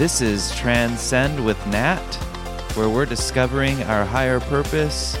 [0.00, 2.00] This is Transcend with Nat,
[2.74, 5.14] where we're discovering our higher purpose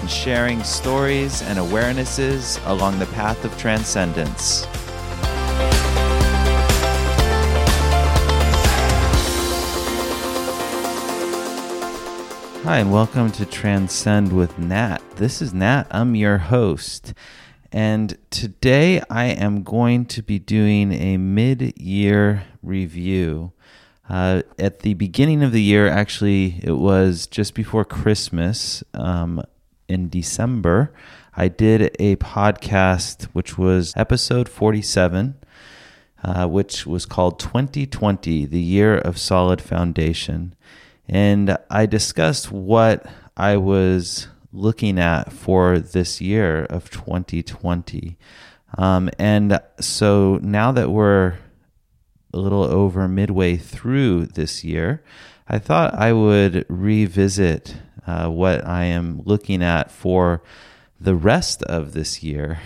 [0.00, 4.64] and sharing stories and awarenesses along the path of transcendence.
[12.64, 15.02] Hi, and welcome to Transcend with Nat.
[15.16, 17.12] This is Nat, I'm your host.
[17.70, 23.52] And today I am going to be doing a mid year review.
[24.08, 29.42] Uh, at the beginning of the year, actually, it was just before Christmas um,
[29.88, 30.92] in December,
[31.36, 35.36] I did a podcast which was episode 47.
[36.22, 40.56] Uh, which was called 2020, the year of solid foundation
[41.08, 48.16] and I discussed what I was looking at for this year of 2020.
[48.78, 51.34] Um, and so now that we're
[52.34, 55.02] a little over midway through this year,
[55.48, 60.42] I thought I would revisit uh, what I am looking at for
[61.00, 62.60] the rest of this year.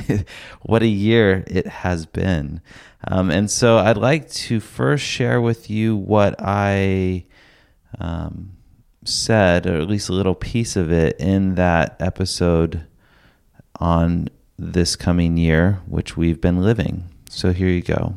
[0.62, 2.60] what a year it has been.
[3.06, 7.24] Um, and so I'd like to first share with you what I
[7.98, 8.52] um,
[9.04, 12.86] said, or at least a little piece of it, in that episode
[13.78, 17.08] on this coming year, which we've been living.
[17.30, 18.14] So here you go.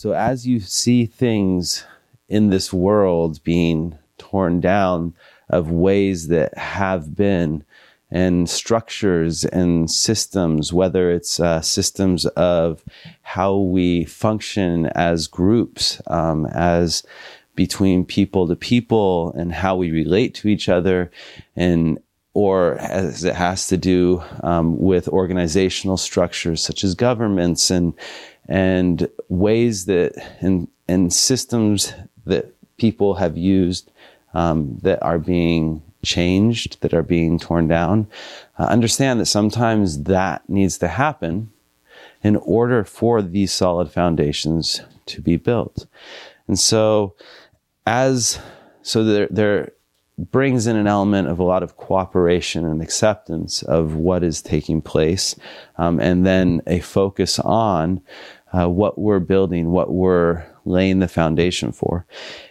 [0.00, 1.84] So, as you see things
[2.28, 5.14] in this world being torn down
[5.48, 7.64] of ways that have been,
[8.08, 12.84] and structures and systems, whether it's uh, systems of
[13.22, 17.02] how we function as groups, um, as
[17.56, 21.10] between people to people and how we relate to each other
[21.56, 21.98] and
[22.34, 27.94] or as it has to do um, with organizational structures such as governments and
[28.48, 31.92] and ways that and and systems
[32.26, 33.90] that people have used
[34.34, 38.06] um, that are being changed that are being torn down.
[38.58, 41.50] Uh, understand that sometimes that needs to happen
[42.22, 45.86] in order for these solid foundations to be built.
[46.46, 47.14] And so
[47.86, 48.38] as
[48.82, 49.72] so there there
[50.18, 54.82] brings in an element of a lot of cooperation and acceptance of what is taking
[54.82, 55.36] place,
[55.76, 58.00] um, and then a focus on
[58.52, 62.06] uh, what we're building, what we're laying the foundation for.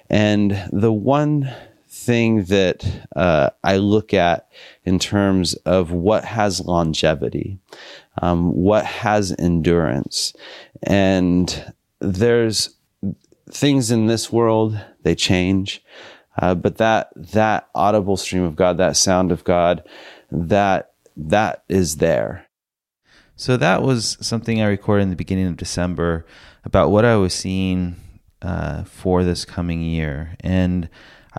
[0.09, 1.53] And the one
[1.89, 2.85] thing that
[3.15, 4.47] uh, I look at
[4.85, 7.59] in terms of what has longevity,
[8.21, 10.33] um, what has endurance,
[10.83, 12.75] and there's
[13.49, 15.83] things in this world they change,
[16.39, 19.83] uh, but that that audible stream of God, that sound of God,
[20.31, 22.46] that that is there.
[23.37, 26.25] So that was something I recorded in the beginning of December
[26.65, 27.95] about what I was seeing
[28.41, 30.89] uh, for this coming year, and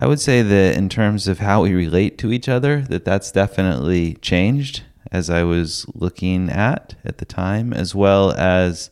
[0.00, 3.32] I would say that in terms of how we relate to each other, that that's
[3.32, 8.90] definitely changed as I was looking at at the time, as well as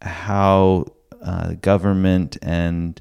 [0.00, 0.86] how
[1.20, 3.00] uh, government and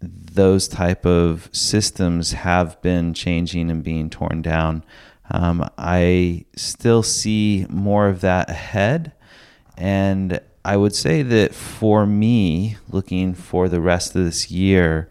[0.00, 4.84] those type of systems have been changing and being torn down.
[5.30, 9.12] Um, I still see more of that ahead,
[9.76, 15.08] and I would say that for me, looking for the rest of this year,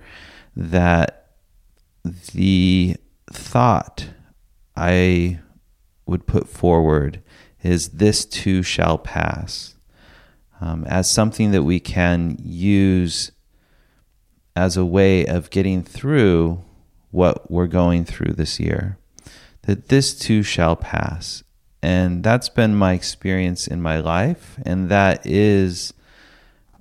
[0.55, 1.29] that
[2.33, 2.95] the
[3.31, 4.09] thought
[4.75, 5.39] I
[6.05, 7.21] would put forward
[7.63, 9.75] is this too shall pass
[10.61, 13.31] um, as something that we can use
[14.55, 16.63] as a way of getting through
[17.09, 18.97] what we're going through this year.
[19.71, 21.45] That this too shall pass.
[21.81, 24.59] And that's been my experience in my life.
[24.65, 25.93] And that is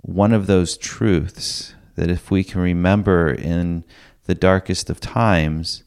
[0.01, 3.85] one of those truths that if we can remember in
[4.25, 5.85] the darkest of times,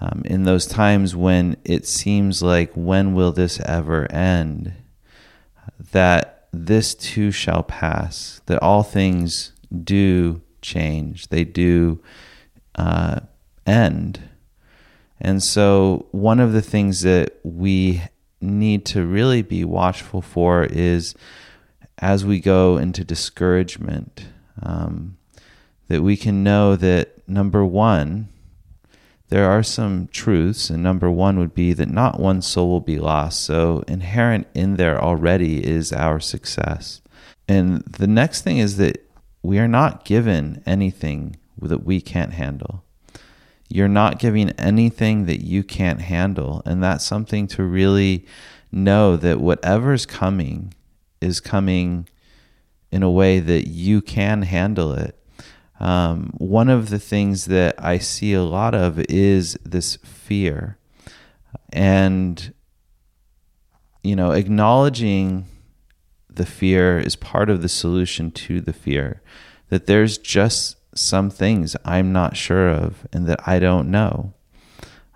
[0.00, 4.72] um, in those times when it seems like, when will this ever end?
[5.92, 9.52] That this too shall pass, that all things
[9.84, 12.02] do change, they do
[12.74, 13.20] uh,
[13.64, 14.28] end.
[15.24, 18.02] And so, one of the things that we
[18.40, 21.14] need to really be watchful for is
[21.98, 24.26] as we go into discouragement,
[24.60, 25.16] um,
[25.86, 28.30] that we can know that number one,
[29.28, 32.98] there are some truths, and number one would be that not one soul will be
[32.98, 33.44] lost.
[33.44, 37.00] So, inherent in there already is our success.
[37.46, 39.08] And the next thing is that
[39.40, 42.82] we are not given anything that we can't handle.
[43.74, 46.60] You're not giving anything that you can't handle.
[46.66, 48.26] And that's something to really
[48.70, 50.74] know that whatever's coming
[51.22, 52.06] is coming
[52.90, 55.18] in a way that you can handle it.
[55.80, 60.76] Um, one of the things that I see a lot of is this fear.
[61.72, 62.52] And,
[64.02, 65.46] you know, acknowledging
[66.28, 69.22] the fear is part of the solution to the fear.
[69.70, 74.34] That there's just some things I'm not sure of and that I don't know.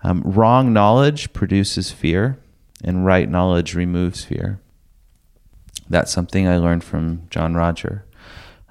[0.03, 2.37] Um, wrong knowledge produces fear,
[2.83, 4.59] and right knowledge removes fear.
[5.89, 8.05] That's something I learned from John-Roger.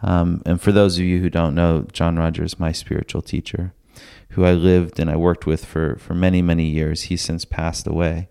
[0.03, 3.73] Um, and for those of you who don't know, John-Roger is my spiritual teacher,
[4.31, 7.03] who I lived and I worked with for, for many, many years.
[7.03, 8.29] He's since passed away.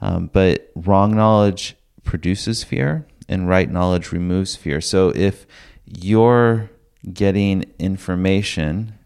[0.00, 4.80] Um, but wrong knowledge produces fear, and right knowledge removes fear.
[4.80, 5.46] So if
[5.86, 6.70] you're
[7.12, 8.98] getting information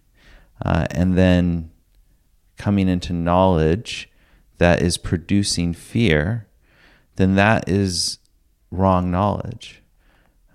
[0.65, 1.71] uh, and then
[2.57, 4.11] coming into knowledge
[4.59, 6.47] that is producing fear,
[7.17, 8.19] then that is
[8.71, 9.83] wrong knowledge.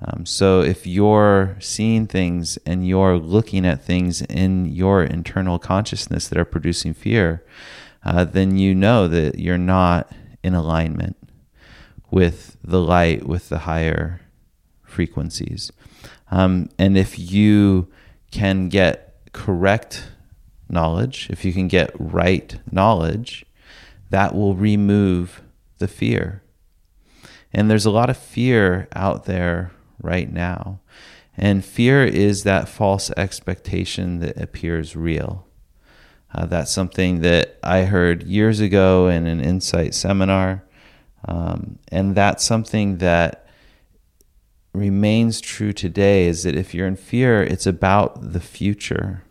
[0.06, 6.28] Um, so if you're seeing things and you're looking at things in your internal consciousness
[6.28, 7.46] that are producing fear,
[8.04, 10.12] uh, then you know that you're not
[10.44, 11.16] in alignment
[12.12, 14.22] with the light, with the higher
[14.84, 15.72] frequencies.
[16.34, 17.90] Um, and if you
[18.32, 20.10] can get correct
[20.68, 23.46] knowledge, if you can get right knowledge,
[24.10, 25.44] that will remove
[25.78, 26.42] the fear.
[27.54, 30.80] And there's a lot of fear out there right now.
[31.38, 35.46] And fear is that false expectation that appears real.
[36.34, 40.64] Uh, that's something that I heard years ago in an insight seminar.
[41.26, 43.43] Um, and that's something that
[45.04, 49.22] remains true today is that if you're in fear, it's about the future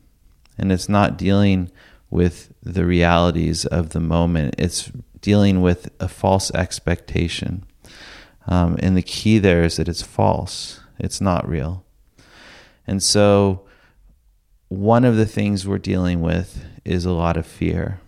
[0.58, 1.70] and it's not dealing
[2.10, 4.54] with the realities of the moment.
[4.58, 4.92] It's
[5.22, 7.64] dealing with a false expectation.
[8.46, 11.86] Um, and the key there is that it's false, it's not real.
[12.86, 13.62] And so,
[14.68, 17.98] one of the things we're dealing with is a lot of fear.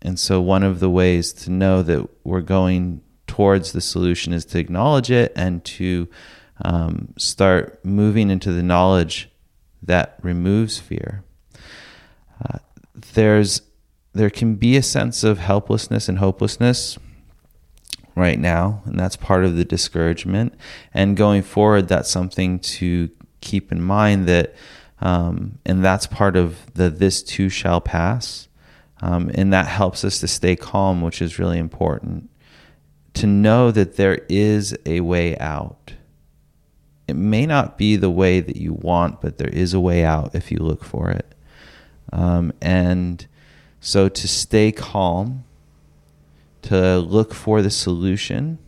[0.00, 4.44] And so, one of the ways to know that we're going towards the solution is
[4.44, 6.08] to acknowledge it and to
[6.62, 9.30] um, start moving into the knowledge
[9.82, 11.24] that removes fear.
[12.42, 12.58] Uh,
[13.14, 13.62] there's
[14.12, 16.98] there can be a sense of helplessness and hopelessness
[18.14, 20.54] right now, and that's part of the discouragement.
[20.92, 23.10] And going forward, that's something to
[23.40, 24.54] keep in mind that,
[25.00, 28.48] um, and that's part of the "this too shall pass,"
[29.02, 32.30] um, and that helps us to stay calm, which is really important.
[33.14, 35.94] To know that there is a way out.
[37.06, 40.34] It may not be the way that you want, but there is a way out
[40.34, 41.34] if you look for it.
[42.12, 43.26] Um, and
[43.80, 45.44] so to stay calm
[46.62, 48.58] to look for the solution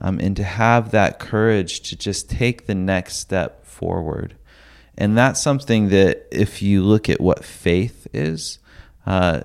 [0.00, 4.36] um, and to have that courage to just take the next step forward.
[4.96, 8.58] And that's something that, if you look at what faith is,
[9.06, 9.42] uh,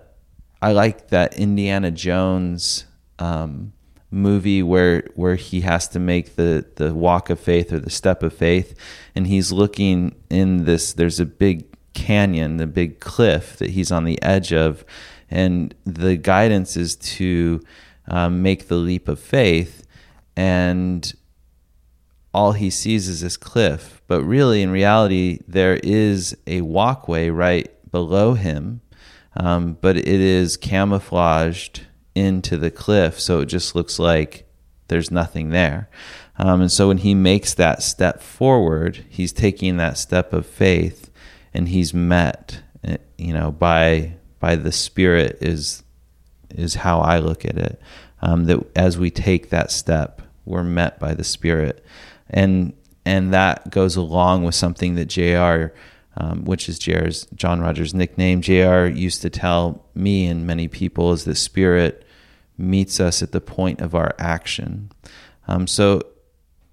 [0.62, 2.86] I like that Indiana Jones
[3.20, 3.73] um,
[4.14, 8.24] movie where where he has to make the the walk of faith or the step
[8.24, 8.78] of faith,
[9.16, 10.94] and he's looking in this.
[10.94, 14.86] There's a big canyon, the big cliff that he's on the edge of,
[15.30, 17.62] and the guidance is to
[18.08, 19.86] um, make the leap of faith.
[20.36, 21.14] And
[22.34, 24.02] all he sees is this cliff.
[24.08, 28.82] But really in reality there is a walkway right below him.
[29.36, 34.48] Um, but it is camouflaged into the cliff so it just looks like
[34.88, 35.90] there's nothing there
[36.38, 41.10] um, and so when he makes that step forward he's taking that step of faith
[41.54, 45.84] and he's met eh, you know by by the Spirit is
[46.50, 47.82] is how I look at it.
[48.22, 51.82] Um, that as we take that step, we're met by the Spirit,
[52.30, 52.74] and
[53.06, 55.74] and that goes along with something that JR
[56.16, 58.42] Um, which is JR's John Rogers' nickname.
[58.42, 62.03] JR used to tell me and many people is that Spirit
[62.58, 64.92] meets us at the point of our action.
[65.48, 66.02] Um, so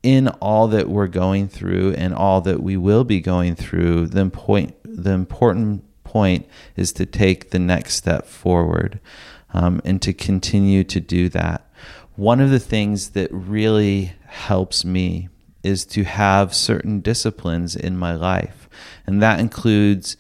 [0.02, 4.28] in all that we're going through and all that we will be going through, the
[4.30, 6.46] point the important point
[6.76, 9.00] is to take the next step forward
[9.52, 11.70] um, and to continue to do that.
[12.16, 15.28] One of the things that really helps me
[15.62, 18.68] is to have certain disciplines in my life,
[19.06, 20.16] and that includes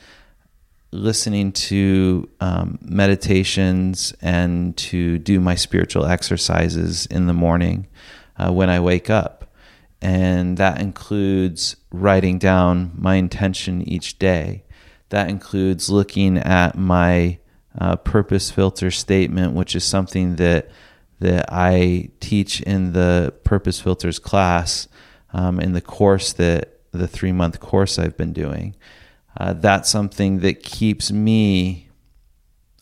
[0.92, 7.86] listening to um, meditations and to do my spiritual exercises in the morning
[8.36, 9.52] uh, when I wake up.
[10.02, 14.64] And that includes writing down my intention each day.
[15.10, 17.38] That includes looking at my
[17.78, 20.70] uh, purpose filter statement, which is something that
[21.20, 24.88] that I teach in the purpose filters class.
[25.32, 28.74] um, in the course that the three month course I've been doing.
[29.36, 31.88] Uh, that's something that keeps me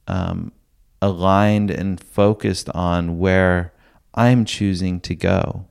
[0.06, 0.52] um,
[1.02, 3.72] aligned and focused on where
[4.14, 5.66] I'm choosing to go.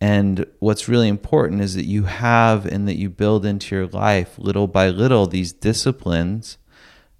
[0.00, 4.38] And what's really important is that you have and that you build into your life
[4.38, 6.56] little by little these disciplines,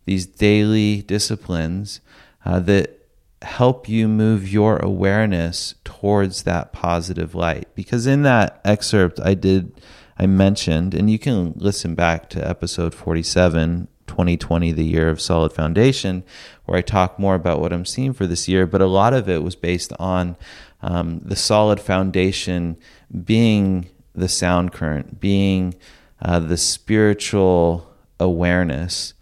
[0.06, 2.00] these daily disciplines
[2.44, 3.00] uh, that
[3.42, 7.68] help you move your awareness towards that positive light.
[7.74, 9.78] Because in that excerpt, I did,
[10.20, 15.50] I mentioned, and you can listen back to episode 47 2020, the year of solid
[15.50, 16.24] foundation,
[16.66, 18.66] where I talk more about what I'm seeing for this year.
[18.66, 20.36] But a lot of it was based on
[20.82, 22.76] um, the solid foundation
[23.24, 25.74] being the sound current, being
[26.20, 29.14] uh, the spiritual awareness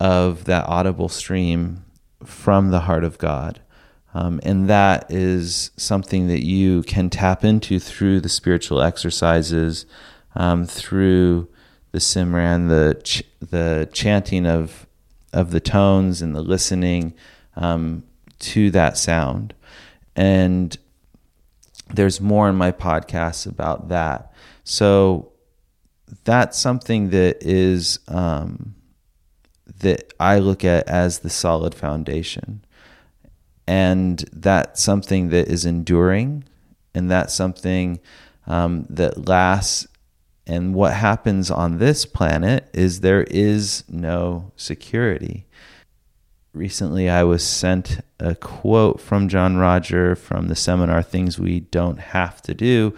[0.00, 1.84] of that audible stream
[2.24, 3.60] from the heart of God.
[4.12, 9.86] Um, and that is something that you can tap into through the spiritual exercises,
[10.34, 11.48] um, through
[11.92, 14.86] the simran, the ch- the chanting of
[15.32, 17.14] of the tones and the listening
[17.56, 18.02] um,
[18.38, 19.54] to that sound.
[20.14, 20.76] And
[21.88, 24.32] there's more in my podcast about that.
[24.64, 25.32] So
[26.24, 28.74] that's something that is um,
[29.80, 32.64] that I look at as the solid foundation.
[33.66, 36.44] And that's something that is enduring,
[36.94, 38.00] and that's something
[38.46, 39.86] um, that lasts
[40.46, 45.46] and what happens on this planet is there is no security.
[46.52, 52.42] Recently, I was sent a quote from John-Roger from the seminar Things We Don't Have
[52.42, 52.94] to Do.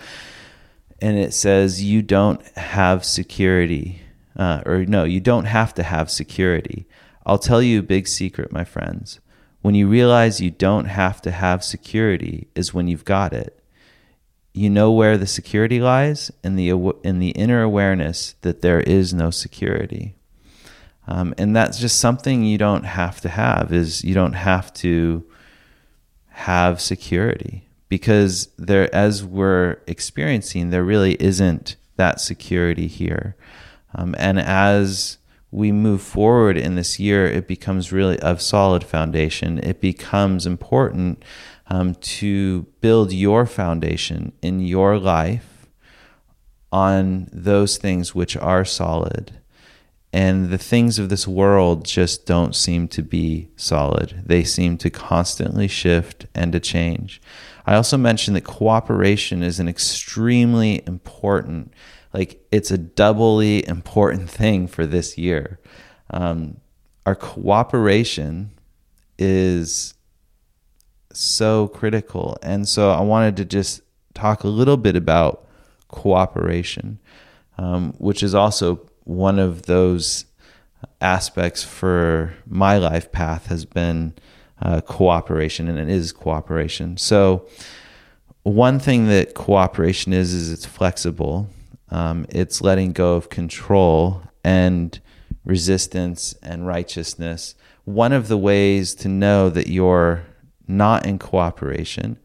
[1.01, 4.01] And it says, You don't have security.
[4.37, 6.87] Uh, or no, you don't have to have security.
[7.27, 9.21] I'll tell you a big secret, my friends.
[9.61, 13.64] When you realize you don't have to have security, is when you've got it
[14.55, 16.71] you know where the security lies in the
[17.03, 20.15] in the inner awareness that there is no security.
[21.07, 25.27] Um, and that's just something you don't have to have is you don't have to
[26.29, 27.69] have security.
[27.89, 33.37] Because there as we're experiencing there really isn't that security here.
[33.95, 35.19] Um, and as
[35.51, 39.59] we move forward in this year it becomes really of solid foundation.
[39.59, 41.25] It becomes important
[41.69, 45.67] um, to build your foundation in your life
[46.71, 49.41] on those things which are solid.
[50.13, 54.23] And the things of this world just don't seem to be solid.
[54.25, 57.21] They seem to constantly shift and to change.
[57.67, 61.73] I also mentioned that cooperation is an extremely important,
[62.13, 65.59] like, it's a doubly important thing for this year.
[66.11, 66.59] Um,
[67.07, 68.53] our cooperation
[69.19, 69.94] is
[71.21, 72.37] so critical.
[72.43, 73.83] And so I wanted to just
[74.15, 75.47] talk a little bit about
[75.89, 76.99] cooperation,
[77.59, 80.27] um, which is also one of those
[81.01, 84.15] aspects for my life path has been
[84.63, 86.97] uh, cooperation, and it is cooperation.
[86.97, 87.47] So,
[88.43, 91.49] one thing that cooperation is is it's flexible.
[91.91, 94.99] Um, it's letting go of control and
[95.45, 97.55] resistance and righteousness.
[97.85, 100.25] One of the ways to know that you're
[100.67, 102.19] not in cooperation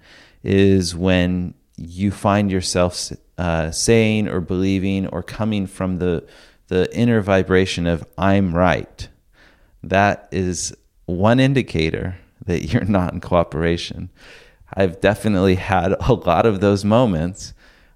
[0.44, 6.28] is when you find yourself uh, saying or believing or coming from the
[6.68, 9.08] the inner vibration of I'm right.
[9.82, 14.10] That is one indicator that you're not in cooperation.
[14.74, 17.54] I've definitely had a lot of those moments,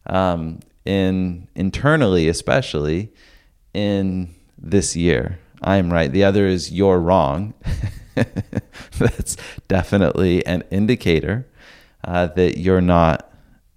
[0.07, 3.13] um, in internally, especially
[3.73, 5.39] in this year.
[5.61, 6.11] I'm right.
[6.11, 7.53] The other is you're wrong.
[8.97, 11.47] that's definitely an indicator
[12.03, 13.31] uh, that you're not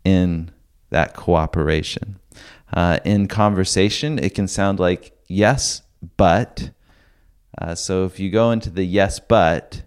[0.04, 0.50] in
[0.90, 2.18] that cooperation.
[2.72, 5.82] Uh, in conversation, it can sound like yes,
[6.16, 6.70] but.
[7.58, 9.82] Uh, so if you go into the yes, but,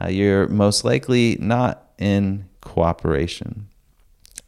[0.00, 3.68] uh, you're most likely not in cooperation.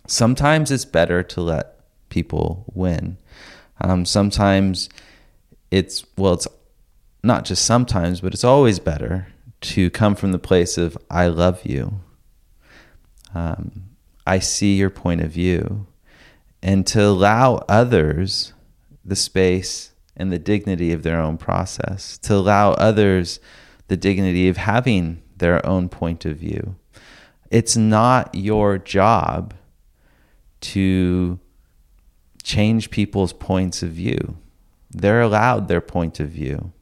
[0.06, 3.16] Sometimes it's better to let people win.
[3.80, 4.88] Um, sometimes
[5.70, 6.48] it's, well, it's
[7.28, 9.28] not just sometimes, but it's always better
[9.60, 12.00] to come from the place of, I love you.
[13.34, 13.90] Um,
[14.26, 15.86] I see your point of view.
[16.60, 18.52] And to allow others
[19.04, 23.38] the space and the dignity of their own process, to allow others
[23.86, 26.76] the dignity of having their own point of view.
[27.50, 29.54] It's not your job
[30.60, 31.38] to
[32.42, 34.36] change people's points of view.
[34.90, 36.72] They're allowed their point of view.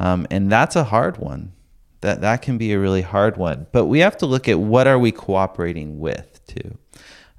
[0.00, 1.52] Um, and that's a hard one.
[2.00, 3.66] That that can be a really hard one.
[3.70, 6.78] But we have to look at what are we cooperating with too,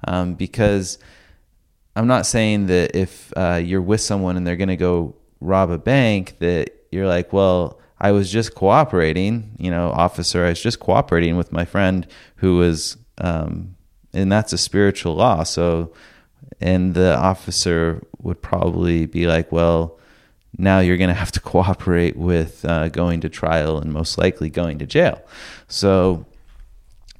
[0.06, 0.98] um, because
[1.96, 5.70] I'm not saying that if uh, you're with someone and they're going to go rob
[5.70, 10.62] a bank, that you're like, well, I was just cooperating, you know, officer, I was
[10.62, 13.74] just cooperating with my friend who was, um,
[14.14, 15.42] and that's a spiritual law.
[15.42, 15.92] So,
[16.60, 19.98] and the officer would probably be like, well,
[20.58, 24.50] now you're going to have to cooperate with uh, going to trial and most likely
[24.50, 25.22] going to jail.
[25.68, 26.26] So,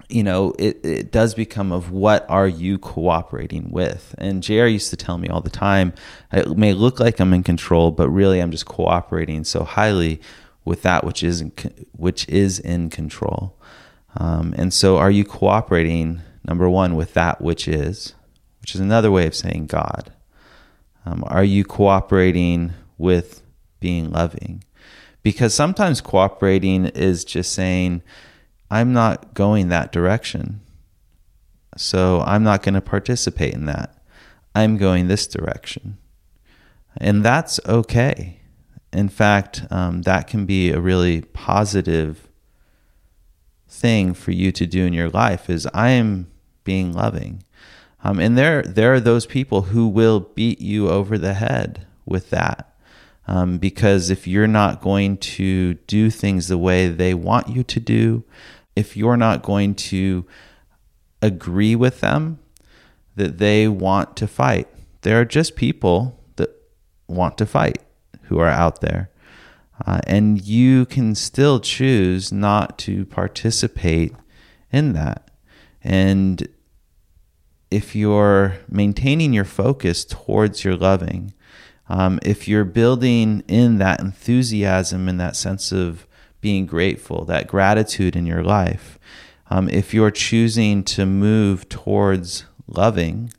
[0.09, 4.15] you know, it, it does become of what are you cooperating with?
[4.19, 5.95] And JR used to tell me all the time,
[6.31, 10.21] it may look like I'm in control, but really I'm just cooperating so highly
[10.65, 11.53] with that which is in,
[11.93, 13.59] which is in control.
[14.17, 16.21] Um, and so, are you cooperating?
[16.45, 18.15] Number one, with that which is,
[18.61, 20.13] which is another way of saying God.
[21.07, 23.43] Um, are you cooperating with
[23.81, 24.65] being loving?
[25.23, 28.03] Because sometimes cooperating is just saying,
[28.71, 30.61] I'm not going that direction.
[31.77, 33.95] So I'm not going to participate in that.
[34.55, 35.99] I'm going this direction.
[36.97, 38.41] And that's okay.
[38.93, 42.29] In fact, um, that can be a really positive
[43.69, 46.31] thing for you to do in your life is I am
[46.65, 47.43] being loving.
[48.05, 52.31] Um, and there, there are those people who will beat you over the head with
[52.31, 52.72] that.
[53.27, 57.81] Um, because if you're not going to do things the way they want you to
[57.81, 58.25] do,
[58.75, 60.27] if you're not going to
[61.21, 62.41] agree with them
[63.15, 64.69] that they want to fight,
[65.03, 66.51] there are just people that
[67.07, 67.79] want to fight
[68.23, 69.11] who are out there.
[69.87, 74.15] Uh, and you can still choose not to participate
[74.71, 75.31] in that.
[75.83, 76.47] And
[77.71, 81.33] if you're maintaining your focus towards your loving,
[81.93, 86.07] um, if you're building in that enthusiasm and that sense of
[86.41, 88.99] being grateful, that gratitude in your life,
[89.51, 93.31] um, if you're choosing to move towards loving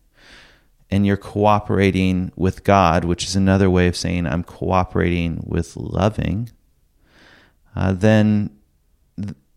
[0.91, 6.51] and you're cooperating with God, which is another way of saying I'm cooperating with loving,
[7.75, 8.51] uh, then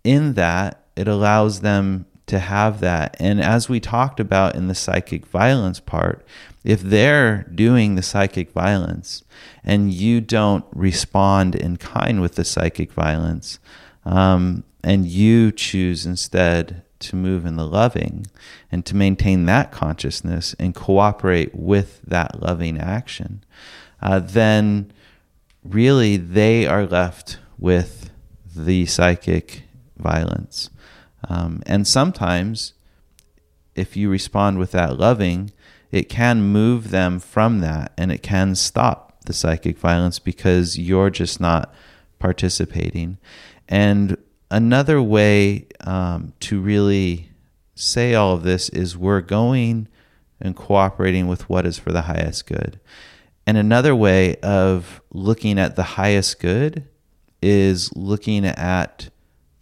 [0.05, 3.15] in that, it allows them to have that.
[3.21, 6.27] And as we talked about in the psychic violence part,
[6.67, 9.23] if they're doing the psychic violence
[9.63, 13.61] and you don't respond in kind with the psychic violence,
[14.05, 18.27] um, and you choose instead to move in the loving
[18.73, 23.45] and to maintain that consciousness and cooperate with that loving action,
[24.03, 24.93] uh, then
[25.63, 28.11] really they are left with
[28.57, 29.63] the psychic
[29.97, 30.71] violence.
[31.29, 32.73] Um, and sometimes,
[33.77, 35.53] if you respond with that loving,
[35.91, 41.11] it can move them from that and it can stop the psychic violence because you're
[41.11, 41.73] just not
[42.19, 43.19] participating.
[43.69, 44.17] And
[44.51, 47.31] another way um, to really
[47.75, 49.89] say all of this is we're going
[50.41, 52.81] and cooperating with what is for the highest good.
[53.47, 56.89] And another way of looking at the highest good
[57.41, 59.09] is looking at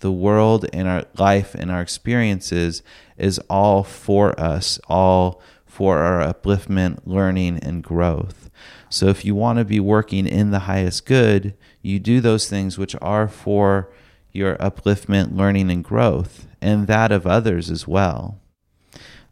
[0.00, 2.82] the world and our life and our experiences
[3.16, 5.40] is all for us, all
[5.74, 8.48] for our upliftment, learning, and growth.
[8.88, 12.78] So if you want to be working in the highest good, you do those things
[12.78, 13.92] which are for
[14.30, 18.38] your upliftment, learning, and growth, and that of others as well.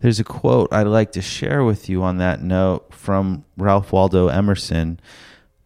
[0.00, 4.26] There's a quote I'd like to share with you on that note from Ralph Waldo
[4.26, 4.98] Emerson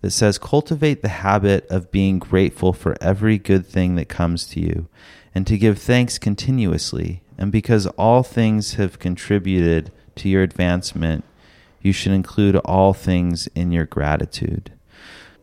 [0.03, 4.61] that says, Cultivate the habit of being grateful for every good thing that comes to
[4.61, 4.89] you,
[5.35, 7.23] and to give thanks continuously.
[7.39, 11.25] And because all things have contributed to your advancement,
[11.81, 14.73] you should include all things in your gratitude.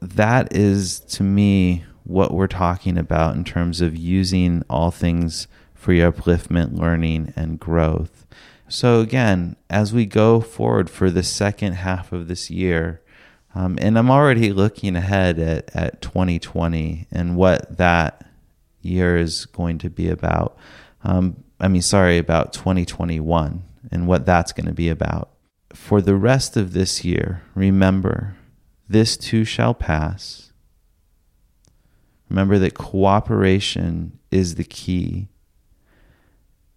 [0.02, 5.94] That is, to me, what we're talking about in terms of using all things for
[5.94, 8.26] your upliftment, learning, and growth.
[8.68, 13.02] So, again, as we go forward for the second half of this year,
[13.56, 18.26] um, and I'm already looking ahead at, at 2020 and what that
[18.82, 20.58] year is going to be about.
[21.04, 25.30] Um, I mean, sorry, about 2021 and what that's going to be about.
[25.74, 28.36] For the rest of this year, remember,
[28.88, 30.52] this too shall pass.
[32.30, 35.30] Remember that cooperation is the key.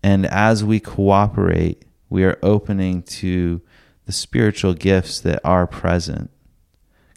[0.03, 3.61] And as we cooperate, we are opening to
[4.05, 6.31] the spiritual gifts that are present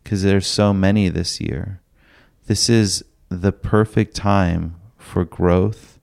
[0.04, 1.82] because there's so many this year.
[2.47, 5.99] This is the perfect time for growth,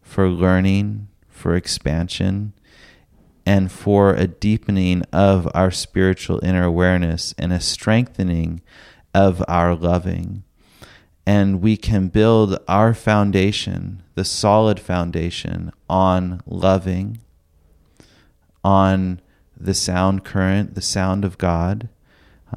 [0.00, 2.52] for learning, for expansion,
[3.44, 8.60] and for a deepening of our spiritual inner awareness and a strengthening
[9.14, 10.44] of our loving.
[11.26, 17.20] And we can build our foundation, the solid foundation, on loving,
[18.64, 19.20] on
[19.56, 21.88] the sound current, the sound of God,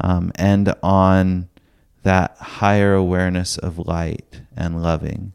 [0.02, 1.48] um, and on
[2.04, 5.34] that higher awareness of light and loving.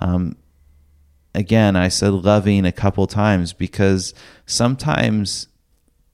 [0.00, 0.36] Um,
[1.34, 4.14] again, I said loving a couple times because
[4.46, 5.48] sometimes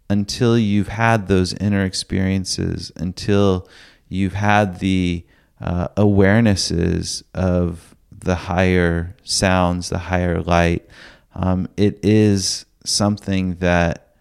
[0.09, 3.69] until you've had those inner experiences, until
[4.09, 5.25] you've had the
[5.61, 10.87] uh, awarenesses of the higher sounds, the higher light,
[11.35, 14.15] um, it is something that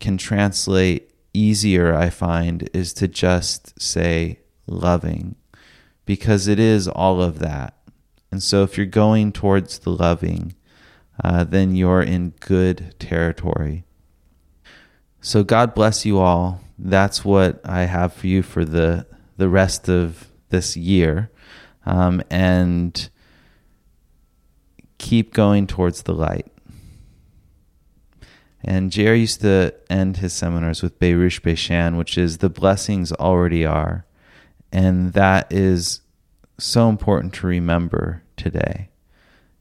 [0.00, 5.36] can translate easier, I find, is to just say loving
[6.04, 7.74] because it is all of that.
[8.32, 10.54] And so if you're going towards the loving,
[11.22, 13.84] uh, then you're in good territory.
[15.20, 16.62] So God bless you all.
[16.78, 21.30] That's what I have for you for the the rest of this year,
[21.86, 23.08] um, and
[24.98, 26.46] keep going towards the light.
[28.64, 33.66] And JR used to end his seminars with Baruch Bashan, which is the blessings already
[33.66, 34.06] are.
[34.70, 36.00] And that is
[36.62, 38.88] so important to remember today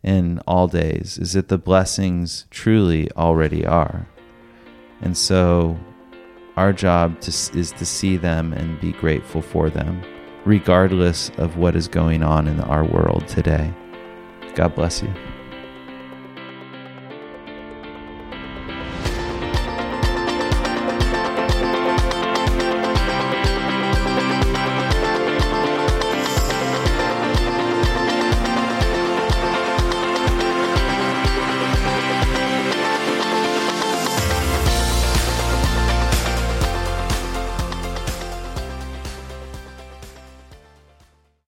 [0.03, 4.07] in all days is that the blessings truly already are.
[5.01, 5.79] And so
[6.57, 10.03] our job to, is to see them and be grateful for them,
[10.45, 13.73] regardless of what is going on in our world today.
[14.55, 15.13] God bless you.